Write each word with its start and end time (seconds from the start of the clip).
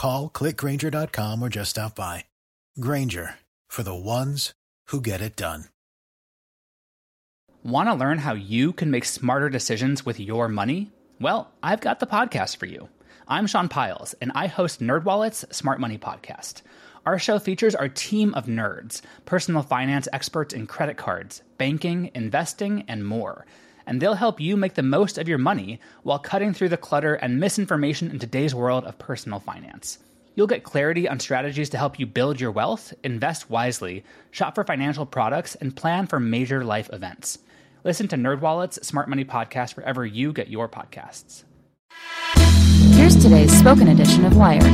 Call 0.00 0.30
clickgrainger.com 0.30 1.42
or 1.42 1.50
just 1.50 1.72
stop 1.72 1.94
by. 1.94 2.24
Grainger 2.80 3.34
for 3.68 3.82
the 3.82 3.94
ones 3.94 4.54
who 4.86 4.98
get 5.02 5.20
it 5.20 5.36
done. 5.36 5.64
Want 7.62 7.90
to 7.90 7.94
learn 7.94 8.16
how 8.16 8.32
you 8.32 8.72
can 8.72 8.90
make 8.90 9.04
smarter 9.04 9.50
decisions 9.50 10.06
with 10.06 10.18
your 10.18 10.48
money? 10.48 10.90
Well, 11.20 11.50
I've 11.62 11.82
got 11.82 12.00
the 12.00 12.06
podcast 12.06 12.56
for 12.56 12.64
you. 12.64 12.88
I'm 13.28 13.46
Sean 13.46 13.68
Pyles, 13.68 14.14
and 14.22 14.32
I 14.34 14.46
host 14.46 14.80
NerdWallet's 14.80 15.44
Smart 15.54 15.80
Money 15.80 15.98
Podcast. 15.98 16.62
Our 17.04 17.18
show 17.18 17.38
features 17.38 17.74
our 17.74 17.90
team 17.90 18.32
of 18.32 18.46
nerds, 18.46 19.02
personal 19.26 19.62
finance 19.62 20.08
experts 20.14 20.54
in 20.54 20.66
credit 20.66 20.96
cards, 20.96 21.42
banking, 21.58 22.10
investing, 22.14 22.86
and 22.88 23.06
more. 23.06 23.44
And 23.86 24.00
they'll 24.00 24.14
help 24.14 24.40
you 24.40 24.56
make 24.56 24.74
the 24.74 24.82
most 24.82 25.18
of 25.18 25.28
your 25.28 25.38
money 25.38 25.80
while 26.02 26.18
cutting 26.18 26.52
through 26.54 26.68
the 26.70 26.76
clutter 26.76 27.14
and 27.14 27.40
misinformation 27.40 28.10
in 28.10 28.18
today's 28.18 28.54
world 28.54 28.84
of 28.84 28.98
personal 28.98 29.40
finance. 29.40 29.98
You'll 30.34 30.46
get 30.46 30.62
clarity 30.62 31.08
on 31.08 31.20
strategies 31.20 31.70
to 31.70 31.78
help 31.78 31.98
you 31.98 32.06
build 32.06 32.40
your 32.40 32.52
wealth, 32.52 32.94
invest 33.02 33.50
wisely, 33.50 34.04
shop 34.30 34.54
for 34.54 34.64
financial 34.64 35.04
products, 35.04 35.54
and 35.56 35.74
plan 35.74 36.06
for 36.06 36.20
major 36.20 36.64
life 36.64 36.88
events. 36.92 37.38
Listen 37.84 38.08
to 38.08 38.16
NerdWallet's 38.16 38.86
Smart 38.86 39.08
Money 39.08 39.24
Podcast 39.24 39.76
wherever 39.76 40.04
you 40.06 40.32
get 40.32 40.48
your 40.48 40.68
podcasts. 40.68 41.44
Here's 42.94 43.16
today's 43.16 43.56
spoken 43.58 43.88
edition 43.88 44.24
of 44.24 44.36
Wired. 44.36 44.64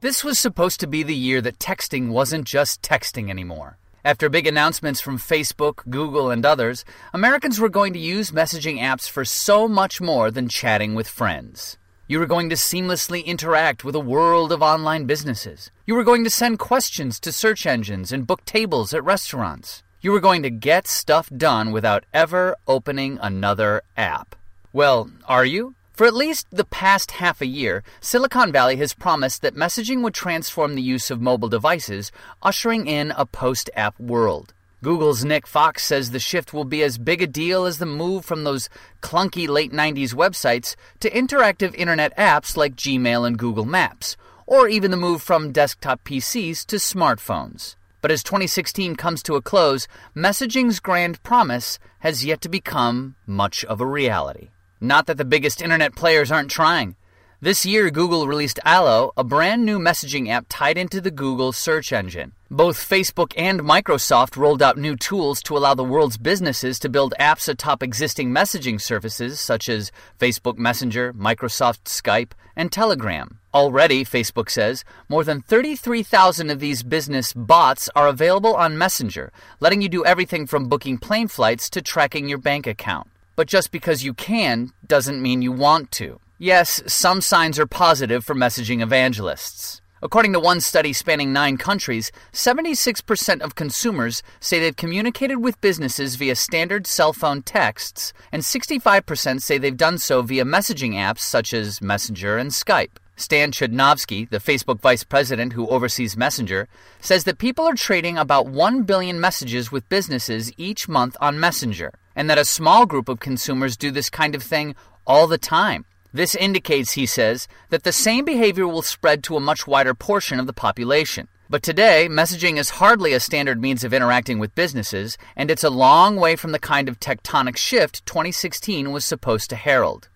This 0.00 0.22
was 0.22 0.38
supposed 0.38 0.78
to 0.80 0.86
be 0.86 1.02
the 1.02 1.14
year 1.14 1.40
that 1.40 1.58
texting 1.58 2.10
wasn't 2.10 2.46
just 2.46 2.82
texting 2.82 3.30
anymore. 3.30 3.78
After 4.04 4.28
big 4.28 4.46
announcements 4.46 5.00
from 5.00 5.18
Facebook, 5.18 5.88
Google, 5.90 6.30
and 6.30 6.46
others, 6.46 6.84
Americans 7.12 7.58
were 7.58 7.68
going 7.68 7.92
to 7.94 7.98
use 7.98 8.30
messaging 8.30 8.78
apps 8.78 9.10
for 9.10 9.24
so 9.24 9.66
much 9.66 10.00
more 10.00 10.30
than 10.30 10.48
chatting 10.48 10.94
with 10.94 11.08
friends. 11.08 11.78
You 12.06 12.20
were 12.20 12.26
going 12.26 12.48
to 12.48 12.54
seamlessly 12.54 13.24
interact 13.24 13.84
with 13.84 13.94
a 13.94 14.00
world 14.00 14.52
of 14.52 14.62
online 14.62 15.04
businesses. 15.04 15.70
You 15.84 15.94
were 15.94 16.04
going 16.04 16.24
to 16.24 16.30
send 16.30 16.58
questions 16.58 17.18
to 17.20 17.32
search 17.32 17.66
engines 17.66 18.12
and 18.12 18.26
book 18.26 18.44
tables 18.44 18.94
at 18.94 19.04
restaurants. 19.04 19.82
You 20.00 20.12
were 20.12 20.20
going 20.20 20.42
to 20.44 20.50
get 20.50 20.86
stuff 20.86 21.28
done 21.36 21.72
without 21.72 22.04
ever 22.14 22.56
opening 22.68 23.18
another 23.20 23.82
app. 23.96 24.36
Well, 24.72 25.10
are 25.26 25.44
you? 25.44 25.74
For 25.98 26.06
at 26.06 26.14
least 26.14 26.46
the 26.52 26.64
past 26.64 27.10
half 27.10 27.40
a 27.40 27.46
year, 27.46 27.82
Silicon 28.00 28.52
Valley 28.52 28.76
has 28.76 28.94
promised 28.94 29.42
that 29.42 29.56
messaging 29.56 30.00
would 30.04 30.14
transform 30.14 30.76
the 30.76 30.80
use 30.80 31.10
of 31.10 31.20
mobile 31.20 31.48
devices, 31.48 32.12
ushering 32.40 32.86
in 32.86 33.10
a 33.16 33.26
post 33.26 33.68
app 33.74 33.98
world. 33.98 34.54
Google's 34.80 35.24
Nick 35.24 35.44
Fox 35.44 35.82
says 35.82 36.12
the 36.12 36.20
shift 36.20 36.54
will 36.54 36.64
be 36.64 36.84
as 36.84 36.98
big 36.98 37.20
a 37.20 37.26
deal 37.26 37.64
as 37.64 37.78
the 37.78 37.84
move 37.84 38.24
from 38.24 38.44
those 38.44 38.68
clunky 39.02 39.48
late 39.48 39.72
90s 39.72 40.14
websites 40.14 40.76
to 41.00 41.10
interactive 41.10 41.74
internet 41.74 42.16
apps 42.16 42.56
like 42.56 42.76
Gmail 42.76 43.26
and 43.26 43.36
Google 43.36 43.66
Maps, 43.66 44.16
or 44.46 44.68
even 44.68 44.92
the 44.92 44.96
move 44.96 45.20
from 45.20 45.50
desktop 45.50 46.04
PCs 46.04 46.64
to 46.66 46.76
smartphones. 46.76 47.74
But 48.02 48.12
as 48.12 48.22
2016 48.22 48.94
comes 48.94 49.20
to 49.24 49.34
a 49.34 49.42
close, 49.42 49.88
messaging's 50.14 50.78
grand 50.78 51.20
promise 51.24 51.80
has 51.98 52.24
yet 52.24 52.40
to 52.42 52.48
become 52.48 53.16
much 53.26 53.64
of 53.64 53.80
a 53.80 53.84
reality. 53.86 54.50
Not 54.80 55.06
that 55.06 55.16
the 55.16 55.24
biggest 55.24 55.60
internet 55.60 55.94
players 55.96 56.30
aren't 56.30 56.50
trying. 56.50 56.96
This 57.40 57.64
year, 57.64 57.88
Google 57.90 58.26
released 58.26 58.58
Allo, 58.64 59.12
a 59.16 59.22
brand 59.22 59.64
new 59.64 59.78
messaging 59.78 60.28
app 60.28 60.46
tied 60.48 60.76
into 60.76 61.00
the 61.00 61.12
Google 61.12 61.52
search 61.52 61.92
engine. 61.92 62.32
Both 62.50 62.76
Facebook 62.78 63.32
and 63.36 63.60
Microsoft 63.60 64.36
rolled 64.36 64.60
out 64.60 64.76
new 64.76 64.96
tools 64.96 65.40
to 65.44 65.56
allow 65.56 65.74
the 65.74 65.84
world's 65.84 66.16
businesses 66.16 66.80
to 66.80 66.88
build 66.88 67.14
apps 67.20 67.48
atop 67.48 67.80
existing 67.80 68.30
messaging 68.30 68.80
services 68.80 69.38
such 69.38 69.68
as 69.68 69.92
Facebook 70.18 70.58
Messenger, 70.58 71.12
Microsoft 71.12 71.84
Skype, 71.84 72.32
and 72.56 72.72
Telegram. 72.72 73.38
Already, 73.54 74.04
Facebook 74.04 74.50
says, 74.50 74.84
more 75.08 75.22
than 75.22 75.40
33,000 75.40 76.50
of 76.50 76.58
these 76.58 76.82
business 76.82 77.32
bots 77.32 77.88
are 77.94 78.08
available 78.08 78.56
on 78.56 78.78
Messenger, 78.78 79.30
letting 79.60 79.80
you 79.80 79.88
do 79.88 80.04
everything 80.04 80.44
from 80.44 80.68
booking 80.68 80.98
plane 80.98 81.28
flights 81.28 81.70
to 81.70 81.82
tracking 81.82 82.28
your 82.28 82.38
bank 82.38 82.66
account. 82.66 83.08
But 83.38 83.46
just 83.46 83.70
because 83.70 84.02
you 84.02 84.14
can 84.14 84.72
doesn't 84.84 85.22
mean 85.22 85.42
you 85.42 85.52
want 85.52 85.92
to. 85.92 86.18
Yes, 86.38 86.82
some 86.88 87.20
signs 87.20 87.56
are 87.60 87.68
positive 87.68 88.24
for 88.24 88.34
messaging 88.34 88.82
evangelists. 88.82 89.80
According 90.02 90.32
to 90.32 90.40
one 90.40 90.60
study 90.60 90.92
spanning 90.92 91.32
nine 91.32 91.56
countries, 91.56 92.10
76% 92.32 93.40
of 93.40 93.54
consumers 93.54 94.24
say 94.40 94.58
they've 94.58 94.74
communicated 94.74 95.36
with 95.36 95.60
businesses 95.60 96.16
via 96.16 96.34
standard 96.34 96.88
cell 96.88 97.12
phone 97.12 97.42
texts, 97.42 98.12
and 98.32 98.42
65% 98.42 99.40
say 99.40 99.56
they've 99.56 99.76
done 99.76 99.98
so 99.98 100.20
via 100.20 100.44
messaging 100.44 100.94
apps 100.94 101.20
such 101.20 101.54
as 101.54 101.80
Messenger 101.80 102.38
and 102.38 102.50
Skype. 102.50 102.96
Stan 103.14 103.50
Chudnovsky, 103.52 104.28
the 104.30 104.38
Facebook 104.38 104.80
vice 104.80 105.04
president 105.04 105.52
who 105.52 105.68
oversees 105.68 106.16
Messenger, 106.16 106.68
says 107.00 107.22
that 107.22 107.38
people 107.38 107.64
are 107.66 107.74
trading 107.74 108.16
about 108.16 108.46
1 108.48 108.82
billion 108.82 109.20
messages 109.20 109.70
with 109.70 109.88
businesses 109.88 110.52
each 110.56 110.88
month 110.88 111.16
on 111.20 111.40
Messenger, 111.40 111.92
and 112.18 112.28
that 112.28 112.36
a 112.36 112.44
small 112.44 112.84
group 112.84 113.08
of 113.08 113.20
consumers 113.20 113.76
do 113.76 113.92
this 113.92 114.10
kind 114.10 114.34
of 114.34 114.42
thing 114.42 114.74
all 115.06 115.28
the 115.28 115.38
time. 115.38 115.84
This 116.12 116.34
indicates, 116.34 116.92
he 116.92 117.06
says, 117.06 117.46
that 117.70 117.84
the 117.84 117.92
same 117.92 118.24
behavior 118.24 118.66
will 118.66 118.82
spread 118.82 119.22
to 119.22 119.36
a 119.36 119.40
much 119.40 119.68
wider 119.68 119.94
portion 119.94 120.40
of 120.40 120.48
the 120.48 120.52
population. 120.52 121.28
But 121.48 121.62
today, 121.62 122.08
messaging 122.10 122.56
is 122.56 122.70
hardly 122.70 123.12
a 123.12 123.20
standard 123.20 123.62
means 123.62 123.84
of 123.84 123.94
interacting 123.94 124.40
with 124.40 124.56
businesses, 124.56 125.16
and 125.36 125.48
it's 125.48 125.62
a 125.62 125.70
long 125.70 126.16
way 126.16 126.34
from 126.34 126.50
the 126.50 126.58
kind 126.58 126.88
of 126.88 126.98
tectonic 126.98 127.56
shift 127.56 128.04
2016 128.04 128.90
was 128.90 129.04
supposed 129.04 129.48
to 129.50 129.56
herald. 129.56 130.08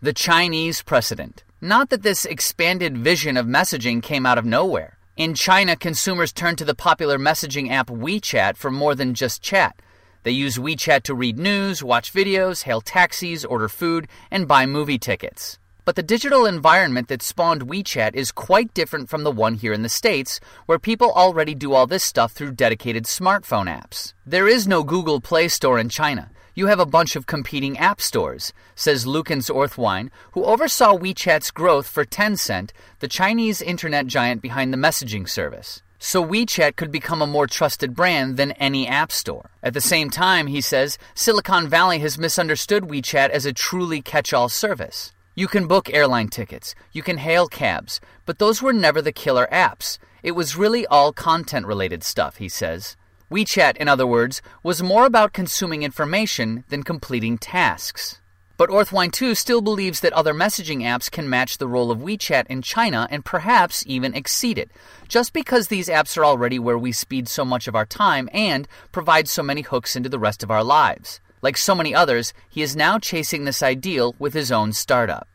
The 0.00 0.14
Chinese 0.14 0.80
precedent. 0.80 1.44
Not 1.60 1.90
that 1.90 2.02
this 2.02 2.24
expanded 2.24 2.96
vision 2.96 3.36
of 3.36 3.44
messaging 3.44 4.02
came 4.02 4.24
out 4.24 4.38
of 4.38 4.46
nowhere. 4.46 4.96
In 5.14 5.34
China, 5.34 5.76
consumers 5.76 6.32
turned 6.32 6.56
to 6.56 6.64
the 6.64 6.74
popular 6.74 7.18
messaging 7.18 7.70
app 7.70 7.88
WeChat 7.88 8.56
for 8.56 8.70
more 8.70 8.94
than 8.94 9.12
just 9.12 9.42
chat. 9.42 9.76
They 10.22 10.32
use 10.32 10.58
WeChat 10.58 11.02
to 11.04 11.14
read 11.14 11.38
news, 11.38 11.82
watch 11.82 12.12
videos, 12.12 12.64
hail 12.64 12.82
taxis, 12.82 13.44
order 13.44 13.68
food, 13.68 14.06
and 14.30 14.46
buy 14.46 14.66
movie 14.66 14.98
tickets. 14.98 15.58
But 15.86 15.96
the 15.96 16.02
digital 16.02 16.44
environment 16.44 17.08
that 17.08 17.22
spawned 17.22 17.66
WeChat 17.66 18.14
is 18.14 18.30
quite 18.30 18.74
different 18.74 19.08
from 19.08 19.24
the 19.24 19.30
one 19.30 19.54
here 19.54 19.72
in 19.72 19.82
the 19.82 19.88
States, 19.88 20.38
where 20.66 20.78
people 20.78 21.10
already 21.12 21.54
do 21.54 21.72
all 21.72 21.86
this 21.86 22.04
stuff 22.04 22.32
through 22.32 22.52
dedicated 22.52 23.04
smartphone 23.04 23.66
apps. 23.66 24.12
There 24.26 24.46
is 24.46 24.68
no 24.68 24.84
Google 24.84 25.22
Play 25.22 25.48
Store 25.48 25.78
in 25.78 25.88
China. 25.88 26.30
You 26.54 26.66
have 26.66 26.80
a 26.80 26.86
bunch 26.86 27.16
of 27.16 27.26
competing 27.26 27.78
app 27.78 28.02
stores, 28.02 28.52
says 28.74 29.06
Lukens 29.06 29.50
Orthwein, 29.50 30.10
who 30.32 30.44
oversaw 30.44 30.98
WeChat's 30.98 31.50
growth 31.50 31.86
for 31.86 32.04
Tencent, 32.04 32.72
the 32.98 33.08
Chinese 33.08 33.62
internet 33.62 34.06
giant 34.06 34.42
behind 34.42 34.70
the 34.70 34.78
messaging 34.78 35.26
service 35.26 35.82
so 36.00 36.24
WeChat 36.24 36.76
could 36.76 36.90
become 36.90 37.20
a 37.20 37.26
more 37.26 37.46
trusted 37.46 37.94
brand 37.94 38.38
than 38.38 38.52
any 38.52 38.88
app 38.88 39.12
store. 39.12 39.50
At 39.62 39.74
the 39.74 39.82
same 39.82 40.08
time, 40.08 40.46
he 40.46 40.62
says, 40.62 40.96
Silicon 41.14 41.68
Valley 41.68 41.98
has 41.98 42.18
misunderstood 42.18 42.84
WeChat 42.84 43.28
as 43.28 43.44
a 43.44 43.52
truly 43.52 44.00
catch 44.00 44.32
all 44.32 44.48
service. 44.48 45.12
You 45.34 45.46
can 45.46 45.68
book 45.68 45.92
airline 45.92 46.28
tickets, 46.28 46.74
you 46.90 47.02
can 47.02 47.18
hail 47.18 47.48
cabs, 47.48 48.00
but 48.24 48.38
those 48.38 48.62
were 48.62 48.72
never 48.72 49.02
the 49.02 49.12
killer 49.12 49.46
apps. 49.52 49.98
It 50.22 50.32
was 50.32 50.56
really 50.56 50.86
all 50.86 51.12
content 51.12 51.66
related 51.66 52.02
stuff, 52.02 52.36
he 52.36 52.48
says. 52.48 52.96
WeChat, 53.30 53.76
in 53.76 53.86
other 53.86 54.06
words, 54.06 54.40
was 54.62 54.82
more 54.82 55.04
about 55.04 55.34
consuming 55.34 55.82
information 55.82 56.64
than 56.68 56.82
completing 56.82 57.36
tasks. 57.36 58.19
But 58.60 58.68
Orthwein 58.68 59.10
too 59.10 59.34
still 59.34 59.62
believes 59.62 60.00
that 60.00 60.12
other 60.12 60.34
messaging 60.34 60.82
apps 60.82 61.10
can 61.10 61.30
match 61.30 61.56
the 61.56 61.66
role 61.66 61.90
of 61.90 62.00
WeChat 62.00 62.46
in 62.48 62.60
China 62.60 63.08
and 63.10 63.24
perhaps 63.24 63.82
even 63.86 64.14
exceed 64.14 64.58
it, 64.58 64.70
just 65.08 65.32
because 65.32 65.68
these 65.68 65.88
apps 65.88 66.18
are 66.18 66.26
already 66.26 66.58
where 66.58 66.76
we 66.76 66.92
speed 66.92 67.26
so 67.26 67.42
much 67.42 67.68
of 67.68 67.74
our 67.74 67.86
time 67.86 68.28
and 68.34 68.68
provide 68.92 69.28
so 69.28 69.42
many 69.42 69.62
hooks 69.62 69.96
into 69.96 70.10
the 70.10 70.18
rest 70.18 70.42
of 70.42 70.50
our 70.50 70.62
lives. 70.62 71.20
Like 71.40 71.56
so 71.56 71.74
many 71.74 71.94
others, 71.94 72.34
he 72.50 72.60
is 72.60 72.76
now 72.76 72.98
chasing 72.98 73.46
this 73.46 73.62
ideal 73.62 74.14
with 74.18 74.34
his 74.34 74.52
own 74.52 74.74
startup. 74.74 75.26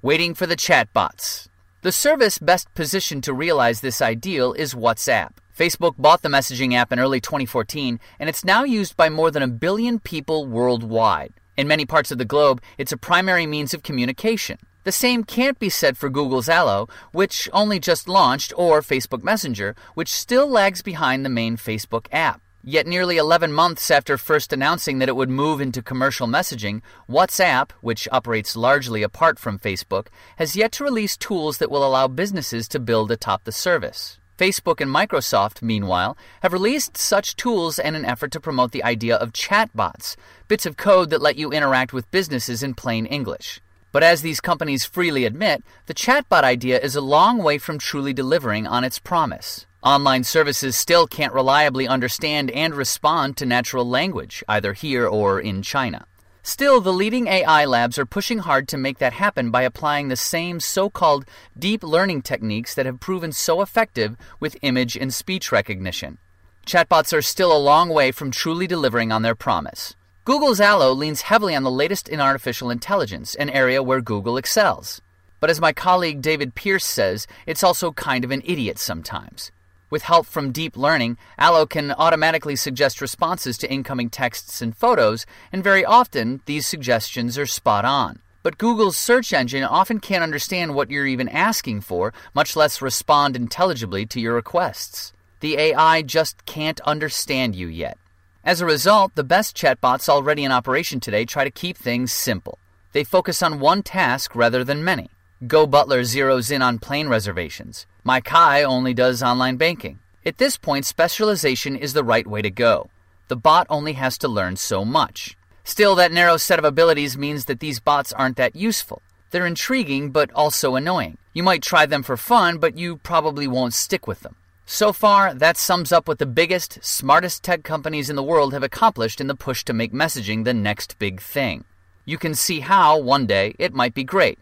Waiting 0.00 0.32
for 0.32 0.46
the 0.46 0.56
chatbots. 0.56 1.48
The 1.82 1.92
service 1.92 2.38
best 2.38 2.72
positioned 2.74 3.24
to 3.24 3.34
realize 3.34 3.82
this 3.82 4.00
ideal 4.00 4.54
is 4.54 4.72
WhatsApp. 4.72 5.32
Facebook 5.54 5.96
bought 5.98 6.22
the 6.22 6.30
messaging 6.30 6.72
app 6.72 6.92
in 6.92 6.98
early 6.98 7.20
2014, 7.20 8.00
and 8.18 8.30
it's 8.30 8.42
now 8.42 8.64
used 8.64 8.96
by 8.96 9.10
more 9.10 9.30
than 9.30 9.42
a 9.42 9.48
billion 9.48 9.98
people 9.98 10.46
worldwide. 10.46 11.34
In 11.60 11.68
many 11.68 11.84
parts 11.84 12.10
of 12.10 12.16
the 12.16 12.24
globe, 12.24 12.62
it's 12.78 12.90
a 12.90 12.96
primary 12.96 13.44
means 13.44 13.74
of 13.74 13.82
communication. 13.82 14.56
The 14.84 14.92
same 14.92 15.24
can't 15.24 15.58
be 15.58 15.68
said 15.68 15.98
for 15.98 16.08
Google's 16.08 16.48
Allo, 16.48 16.88
which 17.12 17.50
only 17.52 17.78
just 17.78 18.08
launched, 18.08 18.54
or 18.56 18.80
Facebook 18.80 19.22
Messenger, 19.22 19.74
which 19.92 20.10
still 20.10 20.48
lags 20.48 20.80
behind 20.80 21.22
the 21.22 21.28
main 21.28 21.58
Facebook 21.58 22.06
app. 22.12 22.40
Yet, 22.64 22.86
nearly 22.86 23.18
11 23.18 23.52
months 23.52 23.90
after 23.90 24.16
first 24.16 24.54
announcing 24.54 25.00
that 25.00 25.10
it 25.10 25.16
would 25.16 25.28
move 25.28 25.60
into 25.60 25.82
commercial 25.82 26.26
messaging, 26.26 26.80
WhatsApp, 27.10 27.72
which 27.82 28.08
operates 28.10 28.56
largely 28.56 29.02
apart 29.02 29.38
from 29.38 29.58
Facebook, 29.58 30.06
has 30.36 30.56
yet 30.56 30.72
to 30.72 30.84
release 30.84 31.14
tools 31.14 31.58
that 31.58 31.70
will 31.70 31.86
allow 31.86 32.08
businesses 32.08 32.68
to 32.68 32.80
build 32.80 33.12
atop 33.12 33.44
the 33.44 33.52
service. 33.52 34.19
Facebook 34.40 34.80
and 34.80 34.90
Microsoft, 34.90 35.60
meanwhile, 35.60 36.16
have 36.42 36.54
released 36.54 36.96
such 36.96 37.36
tools 37.36 37.78
in 37.78 37.94
an 37.94 38.06
effort 38.06 38.32
to 38.32 38.40
promote 38.40 38.72
the 38.72 38.82
idea 38.82 39.16
of 39.16 39.34
chatbots, 39.34 40.16
bits 40.48 40.64
of 40.64 40.78
code 40.78 41.10
that 41.10 41.20
let 41.20 41.36
you 41.36 41.52
interact 41.52 41.92
with 41.92 42.10
businesses 42.10 42.62
in 42.62 42.72
plain 42.72 43.04
English. 43.04 43.60
But 43.92 44.02
as 44.02 44.22
these 44.22 44.40
companies 44.40 44.86
freely 44.86 45.26
admit, 45.26 45.62
the 45.84 45.92
chatbot 45.92 46.42
idea 46.42 46.80
is 46.80 46.96
a 46.96 47.02
long 47.02 47.42
way 47.42 47.58
from 47.58 47.78
truly 47.78 48.14
delivering 48.14 48.66
on 48.66 48.82
its 48.82 48.98
promise. 48.98 49.66
Online 49.82 50.24
services 50.24 50.74
still 50.74 51.06
can't 51.06 51.34
reliably 51.34 51.86
understand 51.86 52.50
and 52.52 52.74
respond 52.74 53.36
to 53.36 53.44
natural 53.44 53.86
language, 53.86 54.42
either 54.48 54.72
here 54.72 55.06
or 55.06 55.38
in 55.38 55.60
China. 55.60 56.06
Still, 56.50 56.80
the 56.80 56.92
leading 56.92 57.28
AI 57.28 57.64
labs 57.64 57.96
are 57.96 58.04
pushing 58.04 58.40
hard 58.40 58.66
to 58.68 58.76
make 58.76 58.98
that 58.98 59.12
happen 59.12 59.52
by 59.52 59.62
applying 59.62 60.08
the 60.08 60.16
same 60.16 60.58
so 60.58 60.90
called 60.90 61.24
deep 61.56 61.84
learning 61.84 62.22
techniques 62.22 62.74
that 62.74 62.86
have 62.86 62.98
proven 62.98 63.30
so 63.30 63.62
effective 63.62 64.16
with 64.40 64.56
image 64.60 64.96
and 64.96 65.14
speech 65.14 65.52
recognition. 65.52 66.18
Chatbots 66.66 67.16
are 67.16 67.22
still 67.22 67.56
a 67.56 67.66
long 67.70 67.88
way 67.88 68.10
from 68.10 68.32
truly 68.32 68.66
delivering 68.66 69.12
on 69.12 69.22
their 69.22 69.36
promise. 69.36 69.94
Google's 70.24 70.60
Allo 70.60 70.92
leans 70.92 71.20
heavily 71.20 71.54
on 71.54 71.62
the 71.62 71.70
latest 71.70 72.08
in 72.08 72.20
artificial 72.20 72.68
intelligence, 72.68 73.36
an 73.36 73.48
area 73.50 73.80
where 73.80 74.00
Google 74.00 74.36
excels. 74.36 75.00
But 75.38 75.50
as 75.50 75.60
my 75.60 75.72
colleague 75.72 76.20
David 76.20 76.56
Pierce 76.56 76.84
says, 76.84 77.28
it's 77.46 77.62
also 77.62 77.92
kind 77.92 78.24
of 78.24 78.32
an 78.32 78.42
idiot 78.44 78.80
sometimes. 78.80 79.52
With 79.90 80.02
help 80.02 80.26
from 80.26 80.52
deep 80.52 80.76
learning, 80.76 81.18
Allo 81.36 81.66
can 81.66 81.90
automatically 81.90 82.54
suggest 82.54 83.00
responses 83.00 83.58
to 83.58 83.70
incoming 83.70 84.08
texts 84.08 84.62
and 84.62 84.76
photos, 84.76 85.26
and 85.52 85.64
very 85.64 85.84
often 85.84 86.40
these 86.46 86.64
suggestions 86.64 87.36
are 87.36 87.46
spot 87.46 87.84
on. 87.84 88.20
But 88.44 88.56
Google's 88.56 88.96
search 88.96 89.32
engine 89.32 89.64
often 89.64 89.98
can't 89.98 90.22
understand 90.22 90.76
what 90.76 90.90
you're 90.90 91.08
even 91.08 91.28
asking 91.28 91.80
for, 91.80 92.14
much 92.34 92.54
less 92.54 92.80
respond 92.80 93.34
intelligibly 93.34 94.06
to 94.06 94.20
your 94.20 94.34
requests. 94.34 95.12
The 95.40 95.58
AI 95.58 96.02
just 96.02 96.46
can't 96.46 96.80
understand 96.82 97.56
you 97.56 97.66
yet. 97.66 97.98
As 98.44 98.60
a 98.60 98.66
result, 98.66 99.16
the 99.16 99.24
best 99.24 99.56
chatbots 99.56 100.08
already 100.08 100.44
in 100.44 100.52
operation 100.52 101.00
today 101.00 101.24
try 101.24 101.42
to 101.42 101.50
keep 101.50 101.76
things 101.76 102.12
simple. 102.12 102.58
They 102.92 103.04
focus 103.04 103.42
on 103.42 103.60
one 103.60 103.82
task 103.82 104.36
rather 104.36 104.62
than 104.62 104.84
many. 104.84 105.10
Go 105.46 105.66
Butler 105.66 106.02
zeroes 106.02 106.50
in 106.50 106.62
on 106.62 106.78
plane 106.78 107.08
reservations. 107.08 107.86
My 108.02 108.20
Kai 108.20 108.62
only 108.62 108.94
does 108.94 109.22
online 109.22 109.56
banking. 109.56 109.98
At 110.24 110.38
this 110.38 110.56
point, 110.56 110.86
specialization 110.86 111.76
is 111.76 111.92
the 111.92 112.04
right 112.04 112.26
way 112.26 112.40
to 112.40 112.50
go. 112.50 112.88
The 113.28 113.36
bot 113.36 113.66
only 113.68 113.92
has 113.92 114.16
to 114.18 114.28
learn 114.28 114.56
so 114.56 114.84
much. 114.84 115.36
Still, 115.64 115.94
that 115.96 116.10
narrow 116.10 116.38
set 116.38 116.58
of 116.58 116.64
abilities 116.64 117.18
means 117.18 117.44
that 117.44 117.60
these 117.60 117.78
bots 117.78 118.12
aren't 118.12 118.36
that 118.36 118.56
useful. 118.56 119.02
They're 119.30 119.46
intriguing, 119.46 120.10
but 120.10 120.32
also 120.32 120.76
annoying. 120.76 121.18
You 121.34 121.42
might 121.42 121.62
try 121.62 121.86
them 121.86 122.02
for 122.02 122.16
fun, 122.16 122.58
but 122.58 122.78
you 122.78 122.96
probably 122.96 123.46
won't 123.46 123.74
stick 123.74 124.06
with 124.06 124.20
them. 124.20 124.36
So 124.64 124.92
far, 124.92 125.34
that 125.34 125.56
sums 125.56 125.92
up 125.92 126.08
what 126.08 126.18
the 126.18 126.26
biggest, 126.26 126.82
smartest 126.82 127.42
tech 127.42 127.64
companies 127.64 128.08
in 128.08 128.16
the 128.16 128.22
world 128.22 128.52
have 128.52 128.62
accomplished 128.62 129.20
in 129.20 129.26
the 129.26 129.34
push 129.34 129.62
to 129.64 129.72
make 129.72 129.92
messaging 129.92 130.44
the 130.44 130.54
next 130.54 130.98
big 130.98 131.20
thing. 131.20 131.64
You 132.04 132.18
can 132.18 132.34
see 132.34 132.60
how, 132.60 132.98
one 132.98 133.26
day, 133.26 133.54
it 133.58 133.74
might 133.74 133.94
be 133.94 134.04
great, 134.04 134.38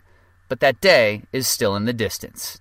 but 0.48 0.60
that 0.60 0.80
day 0.80 1.24
is 1.32 1.48
still 1.48 1.74
in 1.76 1.86
the 1.86 1.92
distance. 1.92 2.60